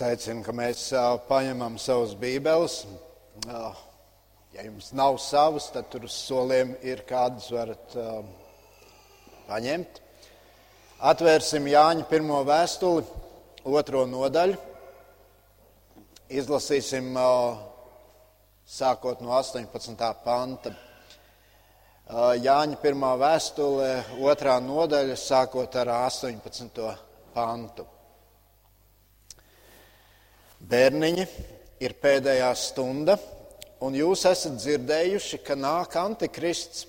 Es 0.00 0.06
aicinu, 0.08 0.40
ka 0.40 0.52
mēs 0.56 0.82
paņemam 1.28 1.74
savus 1.76 2.14
bībeles. 2.16 2.86
Ja 3.44 4.62
jums 4.64 4.86
nav 4.96 5.18
savas, 5.20 5.66
tad 5.74 5.90
tur 5.92 6.06
uz 6.08 6.14
soliem 6.16 6.70
ir 6.80 7.02
kādas 7.04 7.50
varat 7.52 7.98
paņemt. 9.50 10.00
Atvērsim 11.12 11.68
Jāņa 11.68 12.08
pirmo 12.08 12.40
vēstuli, 12.48 13.04
otro 13.68 14.06
nodaļu. 14.08 14.56
Izlasīsim 16.32 17.12
sākot 18.64 19.20
no 19.20 19.36
18. 19.36 20.10
panta. 20.24 20.76
Jāņa 22.48 22.80
pirmā 22.80 23.12
vēstule, 23.20 23.94
otrā 24.32 24.56
nodaļa, 24.64 25.22
sākot 25.28 25.82
ar 25.84 25.96
18. 26.00 26.86
pantu. 27.36 27.90
Bērniņi, 30.60 31.24
ir 31.80 31.94
pēdējā 31.96 32.50
stunda, 32.58 33.16
un 33.80 33.94
jūs 33.96 34.26
esat 34.28 34.58
dzirdējuši, 34.60 35.40
ka 35.40 35.56
nāk 35.56 35.96
antikrists. 35.96 36.84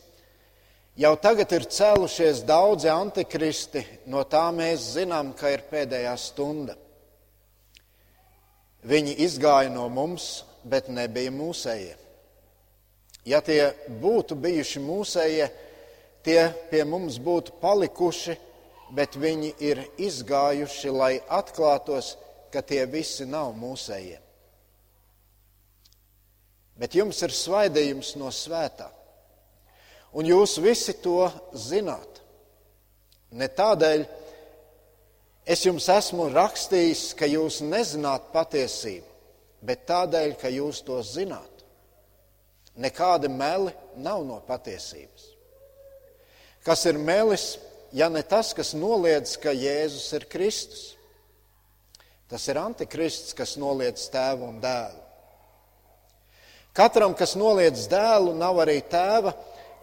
Jau 1.00 1.14
tagad 1.16 1.54
ir 1.56 1.70
cēlušies 1.72 2.44
daudzi 2.44 2.90
antikristi, 2.92 3.86
no 4.12 4.26
tā 4.28 4.50
mēs 4.52 4.92
zinām, 4.98 5.32
ka 5.34 5.54
ir 5.54 5.64
pēdējā 5.72 6.16
stunda. 6.20 6.76
Viņi 8.84 9.16
izgāja 9.24 9.72
no 9.72 9.88
mums, 9.90 10.44
bet 10.68 10.90
nebija 10.92 11.32
mūsējie. 11.32 11.96
Ja 13.24 13.40
tie 13.46 13.72
būtu 14.02 14.36
bijuši 14.36 14.82
mūsējie, 14.84 15.48
tie 16.26 16.42
pie 16.72 16.84
mums 16.84 17.22
būtu 17.22 17.56
palikuši, 17.62 18.36
bet 18.92 19.16
viņi 19.16 19.54
ir 19.64 19.86
izgājuši, 20.02 20.92
lai 20.92 21.14
atklātos, 21.30 22.18
ka 22.18 22.31
tie 22.60 22.84
visi 22.92 23.24
nav 23.24 23.54
mūsējie. 23.56 24.20
Bet 26.76 26.98
jums 26.98 27.22
ir 27.24 27.32
svaidījums 27.32 28.16
no 28.20 28.28
svētā, 28.36 28.90
un 30.12 30.28
jūs 30.28 30.58
visi 30.60 30.98
to 31.00 31.30
zināt. 31.56 32.20
Ne 33.32 33.48
tādēļ 33.48 34.04
es 35.48 35.64
jums 35.64 35.88
esmu 35.94 36.28
rakstījis, 36.34 37.12
ka 37.16 37.30
jūs 37.30 37.62
nezināt 37.64 38.32
patiesību, 38.34 39.08
bet 39.64 39.86
tādēļ, 39.88 40.36
ka 40.42 40.52
jūs 40.52 40.82
to 40.84 41.00
zināt. 41.06 41.48
Nekāda 42.82 43.30
meli 43.32 43.72
nav 44.04 44.26
no 44.28 44.40
patiesības. 44.48 45.30
Kas 46.66 46.86
ir 46.86 46.98
melis, 46.98 47.56
ja 47.94 48.10
ne 48.10 48.22
tas, 48.24 48.54
kas 48.58 48.74
noliedz, 48.78 49.36
ka 49.42 49.54
Jēzus 49.54 50.12
ir 50.18 50.28
Kristus? 50.30 50.92
Tas 52.32 52.48
ir 52.48 52.60
antikrists, 52.62 53.36
kas 53.36 53.58
noliedz 53.60 54.06
tēvu 54.14 54.48
un 54.48 54.60
dēlu. 54.64 55.02
Katram, 56.72 57.12
kas 57.20 57.36
noliedz 57.36 57.90
dēlu, 57.92 58.32
nav 58.40 58.62
arī 58.64 58.78
tēva, 58.88 59.34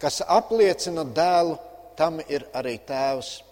kas 0.00 0.22
apliecina 0.24 1.04
dēlu, 1.04 1.58
tam 1.98 2.22
ir 2.24 2.46
arī 2.56 2.78
tēvs. 2.88 3.42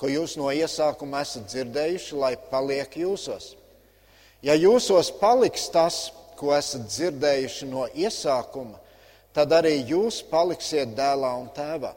Ko 0.00 0.08
jūs 0.08 0.38
no 0.40 0.48
iesākuma 0.52 1.20
esat 1.24 1.50
dzirdējuši, 1.52 2.16
lai 2.16 2.32
paliek 2.50 2.96
jūsos. 2.96 3.52
Ja 4.44 4.56
jūsos 4.56 5.12
paliks 5.20 5.68
tas, 5.72 6.00
ko 6.36 6.52
esat 6.56 6.88
dzirdējuši 6.88 7.68
no 7.68 7.86
iesākuma, 7.92 8.80
tad 9.36 9.52
arī 9.52 9.78
jūs 9.88 10.22
paliksiet 10.30 10.96
dēlā 10.96 11.32
un 11.36 11.48
tēvā. 11.52 11.92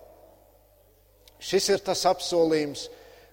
Šis 1.39 1.69
ir 1.71 1.83
tas 1.83 2.03
apsolījums, 2.07 2.89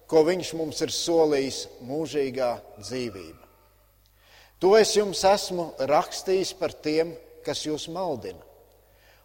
ko 0.07 0.23
viņš 0.27 0.53
mums 0.59 0.81
ir 0.85 0.93
solījis 0.95 1.61
mūžīgā 1.87 2.51
dzīvība. 2.79 3.43
To 4.63 4.73
es 4.79 4.95
jums 4.97 5.21
esmu 5.29 5.69
rakstījis 5.91 6.55
par 6.57 6.73
tiem, 6.73 7.13
kas 7.45 7.67
jūs 7.67 7.89
maldina. 7.93 8.41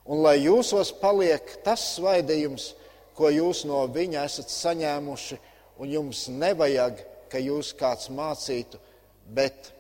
Un 0.06 0.24
lai 0.26 0.42
jūsos 0.42 0.92
paliek 1.00 1.46
tas 1.64 1.84
svaidījums, 1.96 2.72
ko 3.16 3.30
jūs 3.32 3.64
no 3.70 3.84
viņa 3.94 4.26
esat 4.28 4.52
saņēmuši, 4.52 5.38
un 5.82 5.94
jums 5.94 6.26
nevajag, 6.34 7.00
ka 7.32 7.40
jūs 7.40 7.72
kāds 7.78 8.10
mācītu, 8.12 8.80
bet 9.32 9.72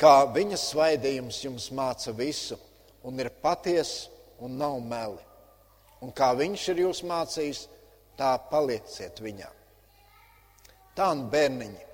kā 0.00 0.22
viņa 0.32 0.56
svaidījums 0.56 1.42
jums 1.44 1.68
māca 1.76 2.14
visu, 2.16 2.56
un 3.04 3.20
ir 3.20 3.28
patiesa 3.42 4.08
un 4.40 4.56
nav 4.56 4.78
meli. 4.80 5.20
Un 6.00 6.14
kā 6.16 6.30
viņš 6.38 6.68
ir 6.72 6.86
jūs 6.86 7.02
mācījis, 7.04 7.66
tā 8.20 8.34
palieciet 8.50 9.22
viņā. 9.24 9.48
Tā 10.96 11.06
un 11.14 11.24
bērniņi. 11.32 11.86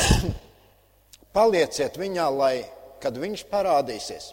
Palieciet 1.36 1.98
viņā, 2.00 2.26
lai, 2.32 2.56
kad 3.02 3.18
viņš 3.20 3.44
parādīsies, 3.52 4.32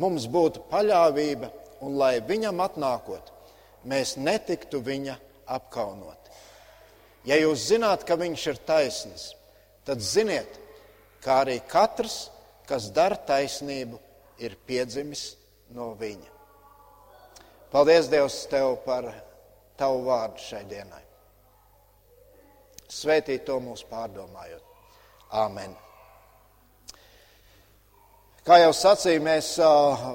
mums 0.00 0.28
būtu 0.30 0.64
paļāvība 0.70 1.50
un 1.84 1.98
lai 2.00 2.16
viņam 2.24 2.62
atnākot, 2.64 3.32
mēs 3.84 4.16
netiktu 4.16 4.80
viņa 4.84 5.18
apkaunoti. 5.58 6.32
Ja 7.28 7.36
jūs 7.40 7.66
zināt, 7.68 8.04
ka 8.06 8.16
viņš 8.20 8.46
ir 8.52 8.60
taisnīgs, 8.68 9.26
tad 9.84 10.00
ziniet, 10.04 10.58
ka 11.24 11.42
arī 11.42 11.58
katrs, 11.68 12.28
kas 12.68 12.88
dara 12.94 13.16
taisnību, 13.16 14.00
ir 14.40 14.56
piedzimis 14.66 15.34
no 15.74 15.92
viņa. 15.98 16.30
Paldies, 17.72 18.08
Dievs, 18.12 18.44
tev 18.50 18.76
par 18.84 19.08
tavu 19.78 20.04
vārdu 20.06 20.42
šai 20.42 20.64
dienai. 20.70 21.02
Svētīt 22.90 23.46
to 23.46 23.58
mūsu 23.62 23.88
pārdomājot. 23.90 24.62
Āmen. 25.34 25.72
Kā 28.44 28.58
jau 28.60 28.74
sacīju, 28.76 29.22
mēs 29.24 29.54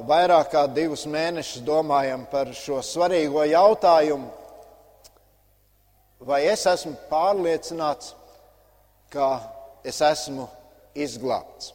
vairāk 0.07 0.51
kā 0.53 0.67
divus 0.69 1.07
mēnešus 1.09 1.63
domājam 1.65 2.27
par 2.29 2.51
šo 2.53 2.77
svarīgo 2.85 3.41
jautājumu. 3.49 4.29
Vai 6.29 6.43
es 6.51 6.65
esmu 6.69 6.93
pārliecināts, 7.09 8.13
ka 9.09 9.31
es 9.87 9.97
esmu 10.05 10.45
izglābts? 10.93 11.73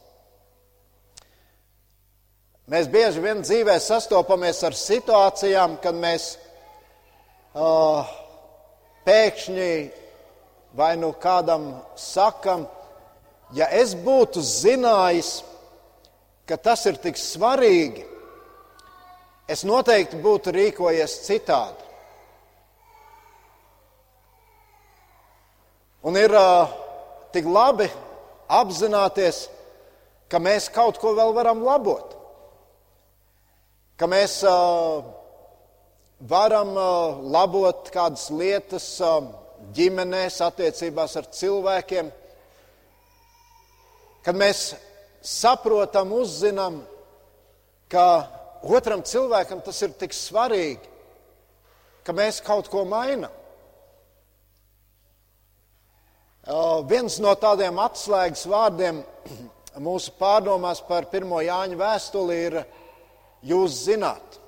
Mēs 2.71 2.87
bieži 2.89 3.21
vien 3.21 3.43
dzīvē 3.43 3.75
sastopamies 3.83 4.63
ar 4.65 4.73
situācijām, 4.79 5.75
kad 5.83 5.97
mēs 5.97 6.31
uh, 7.55 8.09
pēkšņi 9.07 9.71
vai 10.75 10.95
nu 10.99 11.13
kādam 11.15 11.69
sakam, 11.95 12.65
ja 13.55 13.69
es 13.71 13.95
būtu 13.95 14.43
zinājis, 14.43 15.39
ka 16.45 16.57
tas 16.59 16.83
ir 16.89 16.99
tik 17.01 17.17
svarīgi, 17.17 18.03
es 19.47 19.63
noteikti 19.63 20.19
būtu 20.21 20.51
rīkojies 20.55 21.19
citādi. 21.25 21.81
Un 26.05 26.17
ir 26.19 26.33
uh, 26.37 26.69
tik 27.33 27.47
labi 27.49 27.87
apzināties, 28.51 29.47
ka 30.29 30.37
mēs 30.37 30.67
kaut 30.73 30.99
ko 31.01 31.15
vēl 31.17 31.33
varam 31.33 31.63
labot. 31.65 32.11
Ka 33.97 34.05
mēs 34.11 34.41
uh, 34.45 35.14
varam 36.27 36.73
uh, 36.77 37.21
labot 37.21 37.89
kādas 37.93 38.29
lietas 38.33 38.85
uh, 39.03 39.21
ģimenēs, 39.75 40.41
attiecībās 40.45 41.15
ar 41.19 41.29
cilvēkiem, 41.33 42.09
kad 44.25 44.37
mēs 44.37 44.67
saprotam, 45.25 46.13
uzzinām, 46.17 46.81
ka 47.89 48.05
otram 48.65 49.03
cilvēkam 49.05 49.61
tas 49.65 49.81
ir 49.85 49.93
tik 49.99 50.15
svarīgi, 50.17 50.93
ka 52.05 52.13
mēs 52.13 52.41
kaut 52.45 52.69
ko 52.73 52.85
mainām. 52.89 53.33
Uh, 56.45 56.85
viens 56.85 57.17
no 57.21 57.31
tādiem 57.41 57.77
atslēgas 57.81 58.45
vārdiem 58.49 59.01
mūsu 59.87 60.13
pārdomās 60.19 60.81
par 60.85 61.07
pirmo 61.09 61.41
Jāņa 61.41 61.77
vēstuli 61.79 62.41
ir: 62.47 62.59
Jūs 63.45 63.79
zināt 63.85 64.44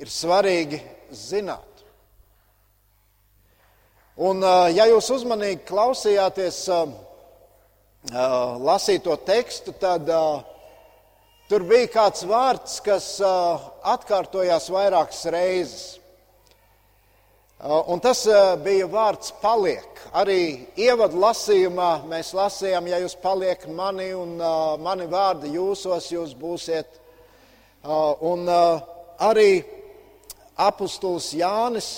ir 0.00 0.08
svarīgi 0.08 0.80
zināt. 1.12 1.66
Un, 4.20 4.42
ja 4.72 4.86
jūs 4.88 5.10
uzmanīgi 5.14 5.62
klausījāties 5.68 6.64
lasīto 8.64 9.16
tekstu, 9.28 9.74
tad 9.80 10.08
tur 11.48 11.64
bija 11.68 11.88
kāds 11.92 12.24
vārds, 12.28 12.78
kas 12.84 13.14
atkārtojās 13.20 14.68
vairākas 14.72 15.24
reizes. 15.32 15.86
Un 17.60 18.00
tas 18.00 18.22
bija 18.64 18.86
vārds 18.88 19.34
paliek. 19.42 20.04
Arī 20.16 20.68
ievadu 20.80 21.20
lasījumā 21.20 21.90
mēs 22.08 22.32
lasījām, 22.36 22.88
ja 22.88 23.02
jūs 23.02 23.18
paliekat 23.20 23.68
mani 23.68 24.08
un 24.16 24.38
mani 24.80 25.08
vārdi 25.12 25.52
jūsos, 25.58 26.08
jūs 26.12 26.32
būsiet. 26.40 26.96
Un 27.84 28.48
arī 28.48 29.50
apustulis 30.68 31.32
Jānis 31.38 31.90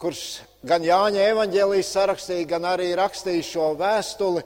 kurš 0.00 0.40
gan 0.64 0.84
Jāņa 0.84 1.26
evanģēlijas 1.34 1.92
sarakstīja, 1.92 2.48
gan 2.54 2.64
arī 2.64 2.88
rakstīja 2.96 3.44
šo 3.44 3.66
vēstuli, 3.76 4.42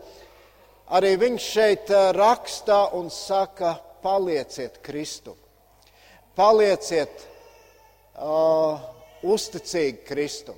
arī 0.98 1.12
viņš 1.20 1.46
šeit 1.46 1.92
eh, 1.94 2.08
raksta 2.16 2.80
un 2.98 3.10
saka, 3.14 3.76
palieciet 4.04 4.80
Kristu. 4.84 5.36
Palieciet 6.34 7.22
uh, 8.18 8.82
uzticīgi 9.22 10.02
Kristum. 10.04 10.56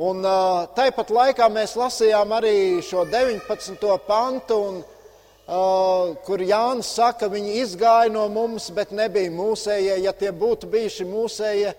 Un 0.00 0.24
uh, 0.24 0.64
tāpat 0.72 1.12
laikā 1.12 1.46
mēs 1.52 1.76
lasījām 1.76 2.32
arī 2.32 2.54
šo 2.82 3.04
19. 3.12 3.84
pantu, 4.08 4.56
un, 4.56 4.80
kur 5.46 6.40
Jānis 6.40 6.92
saka, 6.94 7.28
viņi 7.28 7.56
izgāja 7.62 8.12
no 8.12 8.28
mums, 8.30 8.70
bet 8.70 8.92
nebija 8.94 9.30
mūsējie. 9.34 9.98
Ja 10.04 10.12
tie 10.12 10.30
būtu 10.32 10.70
bijuši 10.70 11.04
mūsējie, 11.08 11.72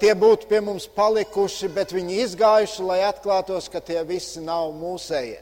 tie 0.00 0.14
būtu 0.14 0.48
pie 0.50 0.60
mums 0.60 0.86
palikuši, 0.86 1.68
bet 1.74 1.92
viņi 1.94 2.20
izgājuši, 2.26 2.82
lai 2.84 3.00
atklātos, 3.08 3.70
ka 3.72 3.80
tie 3.80 4.04
visi 4.04 4.40
nav 4.44 4.72
mūsējie. 4.76 5.40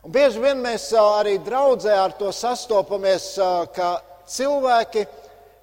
Un 0.00 0.12
bieži 0.14 0.40
vien 0.40 0.62
mēs 0.64 0.88
arī 0.96 1.38
draudzē 1.44 1.92
ar 1.92 2.12
to 2.16 2.32
sastopamies, 2.32 3.34
ka 3.76 4.00
cilvēki 4.26 5.04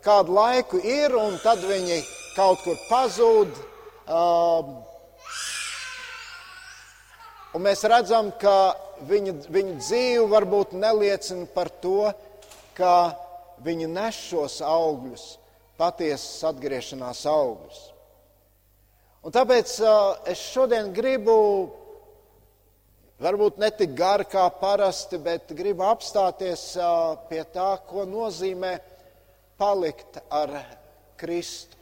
kādu 0.06 0.36
laiku 0.38 0.78
ir 0.78 1.16
un 1.18 1.40
tad 1.42 1.60
viņi 1.66 2.04
kaut 2.36 2.62
kur 2.62 2.78
pazūd. 2.88 3.50
Un 7.58 7.66
mēs 7.66 7.82
redzam, 7.90 8.30
ka 8.38 8.87
viņa, 9.10 9.34
viņa 9.54 9.76
dzīve 9.82 10.28
varbūt 10.32 10.74
neliecina 10.78 11.48
par 11.54 11.70
to, 11.84 12.12
ka 12.78 12.94
viņi 13.66 13.90
nes 13.90 14.22
šos 14.30 14.60
augļus, 14.66 15.26
patiesas 15.78 16.46
atgriešanās 16.52 17.26
augļus. 17.30 17.82
Un 19.26 19.34
tāpēc 19.36 19.74
es 20.32 20.46
šodien 20.54 20.94
gribu 20.96 21.38
Varbūt 23.18 23.56
ne 23.58 23.72
tik 23.74 23.96
gari 23.98 24.28
kā 24.30 24.44
parasti, 24.62 25.18
bet 25.18 25.50
gribu 25.58 25.82
apstāties 25.88 26.76
pie 27.32 27.40
tā, 27.50 27.72
ko 27.90 28.04
nozīmē 28.06 28.76
palikt 29.58 30.20
ar 30.30 30.54
Kristu. 31.18 31.77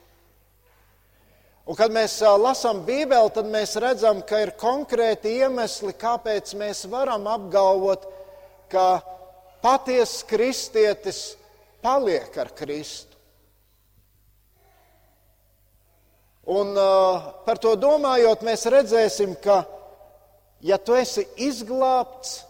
Un, 1.65 1.73
kad 1.73 1.89
mēs 1.89 2.19
lasām 2.21 2.83
Bībeli, 2.85 3.31
tad 3.33 3.47
mēs 3.49 3.71
redzam, 3.81 4.19
ka 4.21 4.43
ir 4.43 4.51
konkrēti 4.59 5.31
iemesli, 5.39 5.95
kāpēc 5.97 6.51
mēs 6.59 6.83
varam 6.91 7.25
apgalvot, 7.25 8.03
ka 8.69 9.01
patiesa 9.65 10.27
kristietis 10.29 11.21
paliek 11.81 12.37
ar 12.37 12.51
Kristu. 12.53 13.17
Un, 16.45 16.75
uh, 16.77 17.31
par 17.47 17.57
to 17.57 17.71
domājot, 17.81 18.45
mēs 18.45 18.67
redzēsim, 18.69 19.33
ka 19.41 19.63
ja 20.61 20.77
tu 20.77 20.93
esi 20.93 21.25
izglābts 21.41 22.43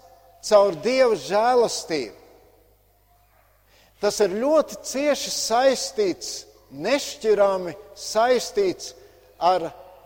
caur 0.44 0.76
Dieva 0.84 1.16
žēlastību, 1.16 2.20
tas 4.04 4.20
ir 4.28 4.36
ļoti 4.44 4.82
cieši 4.92 5.32
saistīts, 5.32 6.36
nešķirami 6.76 7.78
saistīts 7.96 8.92
ar 8.92 9.05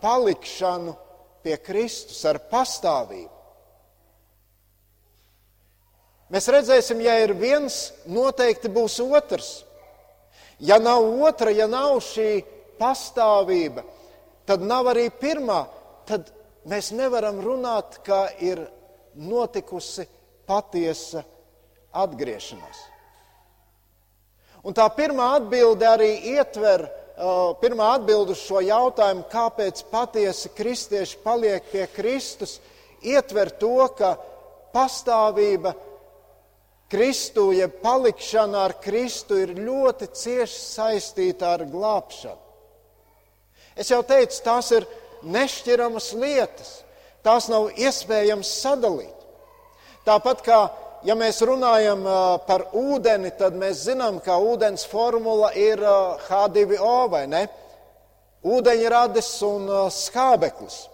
palikšanu 0.00 0.94
pie 1.42 1.56
Kristus, 1.64 2.22
ar 2.28 2.40
pastāvību. 2.50 3.40
Mēs 6.30 6.46
redzēsim, 6.46 7.00
ja 7.02 7.16
ir 7.24 7.34
viens, 7.34 7.90
noteikti 8.06 8.70
būs 8.70 9.00
otrs. 9.02 9.64
Ja 10.62 10.78
nav 10.78 11.02
otra, 11.26 11.50
ja 11.50 11.66
nav 11.66 11.96
šī 12.04 12.44
pastāvība, 12.78 13.82
tad 14.46 14.62
nav 14.62 14.92
arī 14.92 15.08
pirmā. 15.10 15.64
Tad 16.06 16.30
mēs 16.70 16.92
nevaram 16.94 17.40
runāt, 17.42 17.98
ka 18.06 18.28
ir 18.38 18.62
notikusi 19.18 20.06
patiesa 20.46 21.24
atgriešanās. 21.90 22.86
Un 24.62 24.76
tā 24.76 24.84
pirmā 24.92 25.32
atbilde 25.38 25.86
arī 25.88 26.10
ietver, 26.36 26.84
pirmā 27.60 27.94
atbilde 27.96 28.32
uz 28.32 28.40
šo 28.40 28.62
jautājumu, 28.64 29.26
kāpēc 29.30 29.82
patiesi 29.90 30.50
kristieši 30.56 31.20
paliek 31.24 31.66
pie 31.72 31.86
Kristus, 31.92 32.58
ietver 33.04 33.50
to, 33.60 33.76
ka 33.96 34.14
pastāvība 34.74 35.74
Kristu, 36.90 37.52
jeb 37.54 37.76
ja 37.76 37.82
palikšana 37.84 38.64
ar 38.66 38.74
Kristu 38.82 39.36
ir 39.38 39.52
ļoti 39.54 40.08
cieši 40.10 40.58
saistīta 40.58 41.52
ar 41.54 41.62
glābšanu. 41.70 42.40
Es 43.78 43.92
jau 43.92 44.00
teicu, 44.02 44.40
tās 44.42 44.72
ir 44.74 44.86
nešķiramas 45.22 46.10
lietas. 46.18 46.80
Tās 47.22 47.46
nav 47.52 47.68
iespējams 47.78 48.50
sadalīt. 48.62 49.26
Tāpat 50.08 50.42
kā 50.42 50.58
ja 51.06 51.16
mēs 51.16 51.40
runājam 51.46 52.04
par 52.46 52.66
ūdeni, 52.76 53.32
tad 53.38 53.56
mēs 53.58 53.84
zinām, 53.88 54.20
ka 54.24 54.38
ūdens 54.40 54.84
formula 54.88 55.52
ir 55.56 55.82
H2O 56.26 56.96
vai 57.12 57.24
ne? 57.30 57.46
Ūdeņradis 58.40 59.30
un 59.44 59.66
skābeklis. 59.92 60.86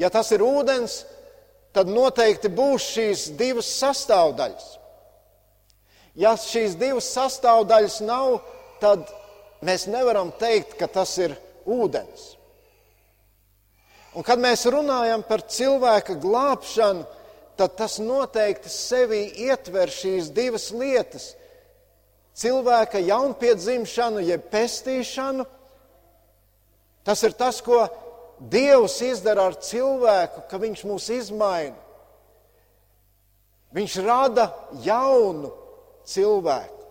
Ja 0.00 0.08
tas 0.12 0.30
ir 0.32 0.44
ūdens, 0.44 1.02
tad 1.76 1.88
noteikti 1.92 2.48
būs 2.52 2.86
šīs 2.94 3.26
divas 3.36 3.68
sastāvdaļas. 3.80 4.68
Ja 6.16 6.34
šīs 6.36 6.76
divas 6.80 7.08
sastāvdaļas 7.12 8.00
nav, 8.04 8.40
tad 8.80 9.08
mēs 9.64 9.86
nevaram 9.88 10.32
teikt, 10.40 10.76
ka 10.80 10.88
tas 10.88 11.14
ir 11.20 11.36
ūdens. 11.64 12.32
Un 14.12 14.24
kad 14.26 14.40
mēs 14.40 14.66
runājam 14.68 15.22
par 15.24 15.44
cilvēka 15.48 16.18
glābšanu, 16.20 17.06
tad 17.56 17.76
tas 17.76 17.98
noteikti 18.02 18.70
sevī 18.72 19.22
ietver 19.48 19.90
šīs 19.92 20.30
divas 20.34 20.70
lietas- 20.72 21.32
cilvēka 22.42 23.02
jaunpiedzimšanu, 23.04 24.24
jeb 24.24 24.48
pestīšanu. 24.50 25.46
Tas 27.04 27.22
ir 27.22 27.32
tas, 27.32 27.60
ko 27.60 27.88
Dievs 28.42 28.96
izdara 29.02 29.44
ar 29.46 29.54
cilvēku, 29.54 30.48
ka 30.48 30.58
Viņš 30.58 30.84
mūs 30.84 31.08
izmaina. 31.14 31.76
Viņš 33.72 33.96
rada 34.04 34.48
jaunu 34.82 35.52
cilvēku. 36.04 36.82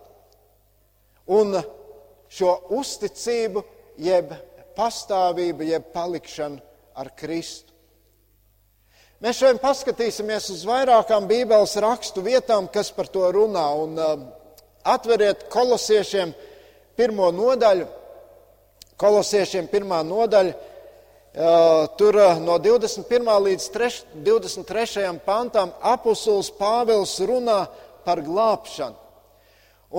Un 1.26 1.62
šo 2.32 2.54
uzticību, 2.70 3.62
jeb 3.98 4.32
pastāvību, 4.76 5.68
jeb 5.68 5.92
palikšanu 5.92 6.60
ar 6.96 7.12
Kristu. 7.16 7.71
Mēs 9.22 9.38
šodien 9.38 9.60
paskatīsimies 9.62 10.48
uz 10.50 10.64
vairākām 10.66 11.28
Bībeles 11.30 11.76
rakstu 11.78 12.24
vietām, 12.26 12.66
kas 12.66 12.88
par 12.90 13.06
to 13.06 13.28
runā. 13.30 13.68
Un, 13.78 13.92
uh, 13.94 14.24
atveriet 14.82 15.44
kolosiešiem 15.52 16.32
pirmo 16.98 17.28
nodaļu, 17.30 17.86
kolosiešiem 18.98 19.70
pirmā 19.70 20.00
nodaļa. 20.08 20.56
Uh, 21.32 21.86
tur 21.96 22.18
uh, 22.18 22.42
no 22.42 22.58
21. 22.58 23.30
līdz 23.46 23.68
3, 23.78 24.02
23. 24.26 25.06
pantam 25.22 25.70
apustulis 25.94 26.50
Pāvils 26.58 27.14
runā 27.22 27.62
par 28.02 28.26
glābšanu. 28.26 28.98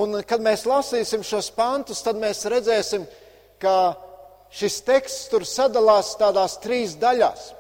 Un, 0.03 0.19
kad 0.27 0.43
mēs 0.43 0.67
lasīsim 0.67 1.23
šos 1.23 1.47
pantus, 1.55 2.03
tad 2.03 2.19
mēs 2.19 2.43
redzēsim, 2.51 3.07
ka 3.61 3.95
šis 4.51 4.81
teksts 4.83 5.31
tur 5.31 5.47
sadalās 5.47 6.11
tādās 6.19 6.59
trīs 6.59 6.99
daļās. 6.99 7.53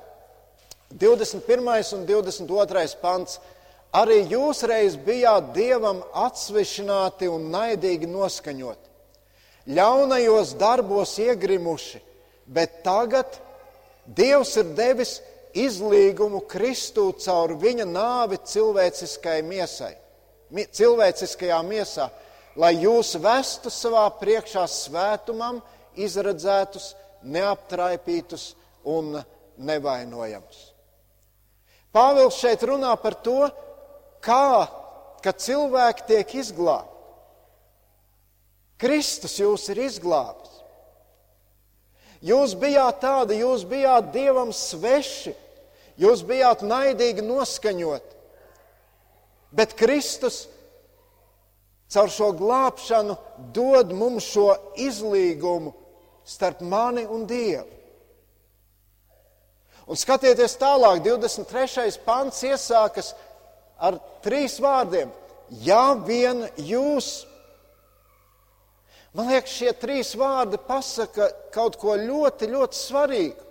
21. 0.99 1.95
un 1.95 2.05
22. 2.05 2.95
pants. 3.01 3.39
Arī 3.93 4.23
jūs 4.25 4.63
reiz 4.65 4.95
bijāt 4.97 5.51
dievam 5.53 5.99
atsvešināti 6.17 7.27
un 7.29 7.51
naidīgi 7.53 8.07
noskaņoti, 8.09 8.89
ļaunajos 9.69 10.55
darbos 10.57 11.13
iegrimuši, 11.21 12.01
bet 12.49 12.81
tagad 12.83 13.37
Dievs 14.03 14.57
ir 14.59 14.73
devis 14.75 15.13
izlīgumu 15.55 16.41
Kristū 16.49 17.05
caur 17.23 17.53
viņa 17.55 17.85
nāvi 17.87 18.39
miesai, 19.47 19.93
cilvēciskajā 20.51 21.61
miesā, 21.63 22.09
lai 22.55 22.73
jūs 22.83 23.15
vestu 23.15 23.69
savā 23.71 24.09
priekšā 24.19 24.65
svētumam, 24.67 25.61
izredzētus, 25.95 26.95
neaptraipītus 27.23 28.55
un 28.83 29.23
nevainojamus. 29.57 30.72
Pāvils 31.93 32.39
šeit 32.41 32.63
runā 32.65 32.93
par 32.97 33.15
to, 33.21 33.45
kā 34.23 35.33
cilvēki 35.37 36.07
tiek 36.09 36.35
izglābti. 36.41 36.89
Kristus 38.83 39.37
jūs 39.39 39.69
ir 39.71 39.83
izglābis. 39.85 40.49
Jūs 42.23 42.55
bijāt 42.59 43.01
tādi, 43.03 43.41
jūs 43.43 43.65
bijāt 43.67 44.09
dievam 44.15 44.51
sveši, 44.55 45.33
jūs 45.99 46.23
bijāt 46.27 46.63
naidīgi 46.65 47.23
noskaņoti. 47.23 48.11
Bet 49.53 49.75
Kristus 49.77 50.47
caur 51.93 52.09
šo 52.09 52.31
glābšanu 52.39 53.15
dod 53.53 53.91
mums 53.93 54.25
šo 54.33 54.49
izlīgumu 54.81 55.75
starp 56.25 56.63
mani 56.65 57.03
un 57.05 57.27
Dievu. 57.29 57.67
Un 59.87 59.99
skatieties 59.99 60.55
tālāk, 60.59 61.01
23. 61.03 61.99
pants 62.05 62.39
iesākas 62.47 63.11
ar 63.83 63.99
trīs 64.23 64.55
vārdiem. 64.63 65.11
Ja 65.63 65.93
vien 65.99 66.45
jūs. 66.57 67.25
Man 69.13 69.29
liekas, 69.29 69.57
šie 69.59 69.73
trīs 69.77 70.13
vārdi 70.17 70.57
pasaka 70.67 71.27
kaut 71.53 71.75
ko 71.81 71.97
ļoti, 71.99 72.49
ļoti 72.49 72.79
svarīgu. 72.79 73.49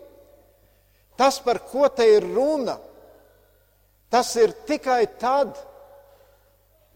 Tas, 1.21 1.37
par 1.45 1.61
ko 1.69 1.87
te 1.93 2.07
ir 2.17 2.25
runa, 2.25 2.79
tas 4.11 4.33
ir 4.41 4.57
tikai 4.67 5.05
tad, 5.21 5.53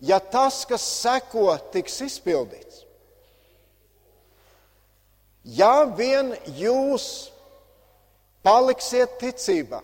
ja 0.00 0.18
tas, 0.18 0.64
kas 0.66 0.82
seko, 1.04 1.52
tiks 1.70 2.00
izpildīts. 2.08 2.82
Ja 5.46 5.84
vien 5.86 6.32
jūs 6.58 7.28
paliksiet 8.46 9.18
ticībā, 9.18 9.80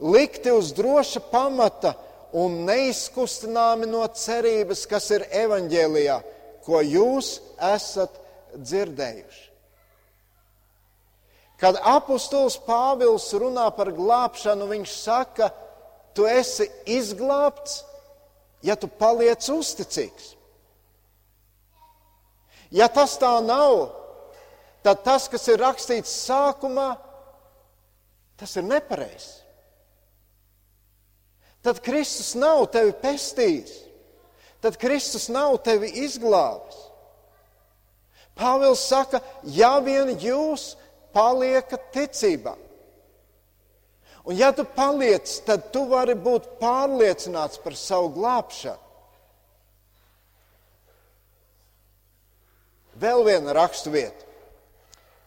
likti 0.00 0.52
uz 0.52 0.72
droša 0.72 1.20
pamata 1.28 1.92
un 2.32 2.62
neizkustināmi 2.64 3.88
no 3.90 4.06
cerības, 4.16 4.86
kas 4.88 5.10
ir 5.12 5.26
evaņģēlijā, 5.42 6.16
ko 6.64 6.80
jūs 6.80 7.36
esat 7.74 8.16
dzirdējuši. 8.56 9.46
Kad 11.60 11.76
apustulis 11.84 12.56
Pāvils 12.64 13.26
runā 13.36 13.66
par 13.76 13.90
glābšanu, 13.92 14.70
viņš 14.70 14.92
saka, 14.96 15.50
tu 16.16 16.24
esi 16.24 16.70
izglābts, 16.88 17.82
ja 18.64 18.78
tu 18.80 18.88
paliec 18.88 19.44
uzticīgs. 19.52 20.34
Ja 22.72 22.88
tas 22.88 23.18
tā 23.20 23.34
nav, 23.44 23.90
tad 24.86 25.02
tas, 25.04 25.28
kas 25.28 25.44
ir 25.50 25.60
rakstīts 25.60 26.14
sākumā, 26.24 26.94
tas 28.40 28.56
ir 28.56 28.64
nepareizs. 28.64 29.40
Tad 31.60 31.82
Kristus 31.84 32.32
nav 32.40 32.64
tevi 32.72 32.94
pestījis, 33.02 33.72
tad 34.64 34.78
Kristus 34.80 35.28
nav 35.28 35.58
tevi 35.64 35.90
izglābis. 36.06 36.78
Pāvils 38.40 38.80
saka, 38.88 39.20
ja 39.44 39.74
vien 39.84 40.14
jūs 40.16 40.72
paliekat 41.12 41.90
ticībā. 41.92 42.54
Un 44.24 44.36
ja 44.36 44.52
tu 44.56 44.64
paliec, 44.64 45.28
tad 45.44 45.68
tu 45.74 45.84
vari 45.90 46.14
būt 46.16 46.54
pārliecināts 46.60 47.60
par 47.60 47.76
savu 47.76 48.08
glābšanu. 48.16 48.88
Vēl 53.00 53.24
viena 53.24 53.54
raksturvieta. 53.56 54.29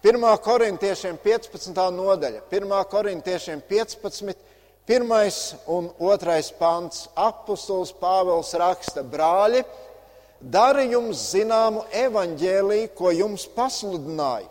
1. 0.03 0.37
korintiešiem 0.43 1.15
15. 1.23 1.77
nodaļa, 1.95 2.41
1. 2.51 2.71
korintiešiem 2.91 3.61
15. 3.69 4.33
1. 4.83 5.59
un 5.71 5.85
2. 5.95 6.39
pants. 6.59 7.05
Apostols 7.15 7.93
Pāvils 7.95 8.49
raksta, 8.59 8.99
brāļi, 8.99 9.61
dari 10.41 10.89
jums 10.91 11.21
zināmu 11.31 11.85
evaņģēlīju, 11.95 12.89
ko 12.97 13.13
jums 13.15 13.45
pasludināju, 13.55 14.49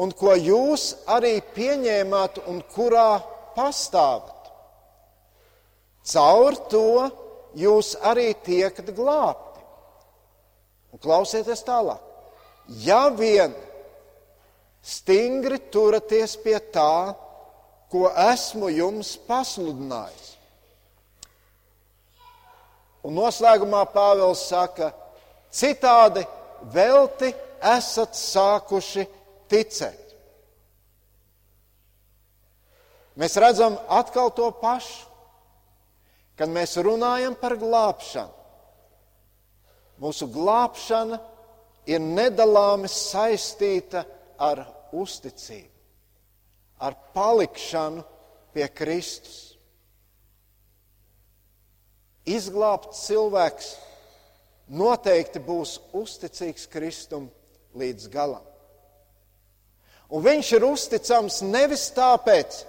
un 0.00 0.14
ko 0.16 0.32
jūs 0.40 0.86
arī 1.04 1.34
pieņēmāt 1.52 2.40
un 2.48 2.62
kurā 2.72 3.20
pastāvat. 3.52 4.48
Caur 6.14 6.56
to 6.72 7.10
jūs 7.60 7.92
arī 8.00 8.30
tiekat 8.40 8.88
glābti. 8.96 9.60
Un 10.96 11.04
klausieties 11.04 11.60
tālāk. 11.68 12.00
Ja 12.80 13.10
vien 13.12 13.52
stingri 14.82 15.58
turaties 15.70 16.34
pie 16.42 16.58
tā, 16.74 17.14
ko 17.92 18.08
esmu 18.10 18.70
jums 18.72 19.14
pasludinājis. 19.28 20.28
Un 23.02 23.16
noslēgumā 23.18 23.82
Pāvils 23.90 24.44
saka, 24.46 24.92
citādi 25.50 26.22
velti 26.72 27.32
esat 27.62 28.14
sākuši 28.18 29.06
ticēt. 29.50 29.98
Mēs 33.18 33.34
redzam 33.36 33.76
atkal 33.92 34.30
to 34.32 34.48
pašu, 34.56 35.10
kad 36.38 36.48
mēs 36.48 36.78
runājam 36.80 37.34
par 37.38 37.58
glābšanu. 37.60 38.32
Mūsu 40.02 40.26
glābšana 40.32 41.18
ir 41.86 42.00
nedalāmi 42.02 42.88
saistīta 42.90 44.00
ar 44.02 44.21
ar 44.38 44.64
uzticību, 44.92 45.70
ar 46.80 46.96
palikšanu 47.14 48.04
pie 48.52 48.68
Kristus. 48.68 49.40
Izglābts 52.28 53.02
cilvēks 53.08 53.72
noteikti 54.70 55.42
būs 55.42 55.78
uzticīgs 55.96 56.68
Kristum 56.70 57.26
līdz 57.74 58.08
galam. 58.12 58.44
Un 60.12 60.22
viņš 60.22 60.52
ir 60.58 60.66
uzticams 60.68 61.40
nevis 61.46 61.86
tāpēc, 61.96 62.62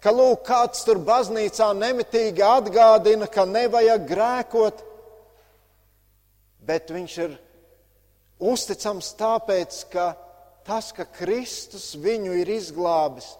ka 0.00 0.12
lūk, 0.12 0.44
kāds 0.44 0.84
tur 0.84 1.00
baznīcā 1.04 1.70
nemitīgi 1.76 2.44
atgādina, 2.44 3.28
ka 3.32 3.46
nevajag 3.48 4.04
grēkot, 4.08 4.82
bet 6.68 6.92
viņš 6.92 7.16
ir 7.24 7.38
uzticams 8.52 9.12
tāpēc, 9.20 9.80
ka 9.92 10.12
tas, 10.66 10.90
ka 10.96 11.04
Kristus 11.04 11.92
viņu 11.98 12.34
ir 12.40 12.50
izglābis, 12.56 13.32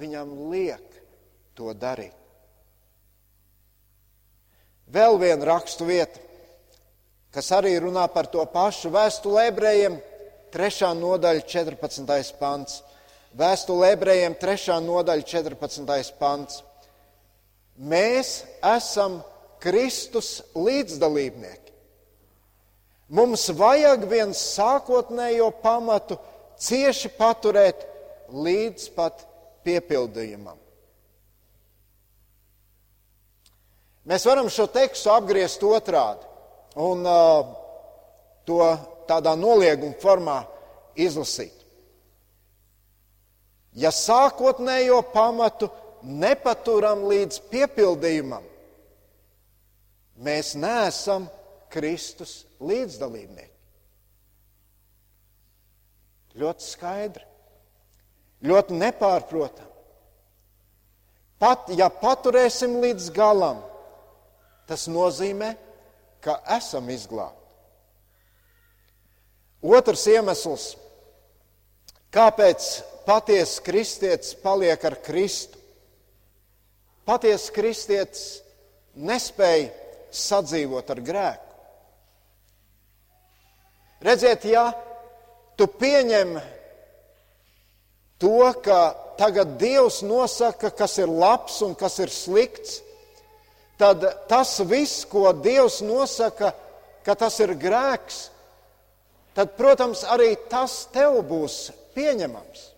viņam 0.00 0.32
liek 0.50 0.84
to 1.54 1.72
darīt. 1.74 2.14
Vēl 4.94 5.16
viena 5.18 5.46
rakstu 5.48 5.86
vieta, 5.88 6.20
kas 7.34 7.48
arī 7.56 7.72
runā 7.82 8.04
par 8.12 8.28
to 8.30 8.44
pašu 8.46 8.92
vēstuli 8.94 9.48
ebrejiem, 9.48 9.96
3. 10.54 10.92
nodaļa, 11.00 11.42
14. 11.50 12.34
pants. 12.38 12.82
Vēstule 13.34 13.88
ebrejiem, 13.96 14.36
3. 14.38 14.76
nodaļa, 14.84 15.24
14. 15.26 16.12
pants. 16.20 16.60
Mēs 17.74 18.44
esam 18.62 19.18
Kristus 19.58 20.44
līdzdalībnieki. 20.54 21.72
Mums 23.14 23.48
vajag 23.58 24.06
viens 24.08 24.38
sākotnējo 24.54 25.50
pamatu, 25.64 26.20
cieši 26.60 27.10
paturēt 27.18 27.86
līdz 28.32 28.88
pat 28.96 29.24
piepildījumam. 29.64 30.58
Mēs 34.04 34.26
varam 34.28 34.50
šo 34.52 34.66
tekstu 34.68 35.12
apgriezt 35.14 35.62
otrādi 35.64 36.26
un 36.84 37.06
uh, 37.08 37.46
to 38.44 38.60
tādā 39.08 39.32
nolieguma 39.38 39.96
formā 40.00 40.42
izlasīt. 41.00 41.54
Ja 43.74 43.90
sākotnējo 43.90 45.00
pamatu 45.14 45.70
nepaturam 46.04 47.06
līdz 47.08 47.40
piepildījumam, 47.50 48.44
mēs 50.20 50.52
neesam 50.60 51.26
Kristus 51.72 52.44
līdzdalībnieki. 52.60 53.53
Ļoti 56.34 56.66
skaidri, 56.66 57.22
ļoti 58.42 58.74
nepārprotami. 58.80 59.70
Pat 61.38 61.68
ja 61.76 61.90
paturēsim 61.92 62.78
līdz 62.82 63.10
galam, 63.14 63.60
tas 64.66 64.86
nozīmē, 64.90 65.52
ka 66.24 66.38
esam 66.56 66.88
izglābti. 66.90 67.42
Otrs 69.64 70.06
iemesls, 70.12 70.64
kāpēc 72.12 72.66
patiesa 73.06 73.62
kristietis 73.64 74.34
paliek 74.40 74.82
ar 74.84 74.96
Kristu. 75.04 75.60
Patiesa 77.04 77.52
kristietis 77.52 78.24
nespēja 78.96 79.70
sadzīvot 80.14 80.92
ar 80.94 81.00
grēku. 81.04 81.50
Redziet, 84.04 84.44
ja 84.48 84.68
tu 85.56 85.68
pieņem 85.68 86.36
to, 88.18 88.52
ka 88.64 88.80
tagad 89.18 89.56
Dievs 89.60 90.02
nosaka, 90.02 90.70
kas 90.70 90.98
ir 90.98 91.10
labs 91.10 91.60
un 91.62 91.74
kas 91.78 91.98
ir 92.02 92.12
slikts, 92.12 92.80
tad 93.78 94.04
tas 94.30 94.58
viss, 94.68 95.04
ko 95.10 95.32
Dievs 95.32 95.80
nosaka, 95.84 96.52
ka 97.04 97.16
tas 97.18 97.38
ir 97.44 97.54
grēks, 97.60 98.28
tad, 99.36 99.56
protams, 99.58 100.04
arī 100.08 100.34
tas 100.50 100.84
tev 100.94 101.20
būs 101.28 101.68
pieņemams. 101.94 102.70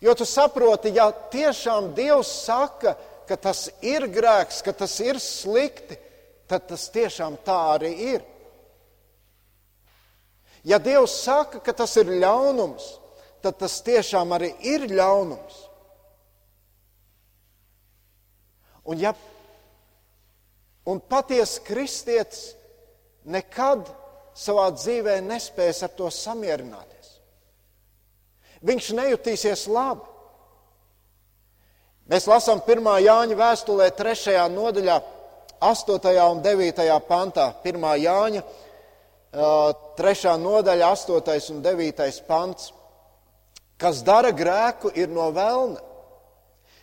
Jo 0.00 0.14
tu 0.16 0.24
saproti, 0.24 0.94
ja 0.96 1.10
tiešām 1.12 1.92
Dievs 1.96 2.30
saka, 2.46 2.94
ka 3.28 3.36
tas 3.36 3.68
ir 3.84 4.08
grēks, 4.10 4.62
ka 4.64 4.72
tas 4.72 4.96
ir 5.04 5.20
slikti, 5.22 5.98
tad 6.50 6.66
tas 6.70 6.88
tiešām 6.90 7.36
tā 7.46 7.58
arī 7.76 7.92
ir. 8.16 8.22
Ja 10.64 10.78
Dievs 10.78 11.22
saka, 11.24 11.60
ka 11.64 11.72
tas 11.72 11.96
ir 11.96 12.10
ļaunums, 12.20 12.86
tad 13.40 13.56
tas 13.60 13.78
tiešām 13.84 14.34
arī 14.36 14.52
ir 14.66 14.84
ļaunums. 14.90 15.66
Un, 18.84 18.98
ja, 19.00 19.14
un 20.88 21.00
patiesa 21.00 21.62
kristietis 21.64 22.50
nekad 23.24 23.88
savā 24.36 24.70
dzīvē 24.74 25.20
nespēs 25.24 25.82
ar 25.84 25.92
to 25.96 26.08
samierināties. 26.12 27.10
Viņš 28.66 28.92
nejutīsies 28.96 29.66
labi. 29.72 30.08
Mēs 32.10 32.26
lasām 32.26 32.60
1. 32.66 32.88
Jāņa 33.04 33.36
vēstulē, 33.38 33.86
3. 33.96 34.34
nodaļā, 34.50 34.96
8. 35.62 36.10
un 36.26 36.42
9. 36.42 36.88
pantā. 37.06 37.52
1. 37.64 37.86
Jāņa, 38.02 38.42
3. 39.32 40.38
nodaļa, 40.42 40.90
8. 40.90 41.52
un 41.54 41.62
9. 41.62 42.22
pants. 42.26 42.72
Kas 43.78 44.02
dara 44.02 44.32
grēku, 44.34 44.90
ir 44.94 45.08
no 45.08 45.30
vēlna. 45.32 45.78